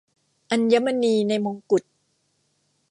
[0.51, 1.83] อัญมณีในมงกุฎ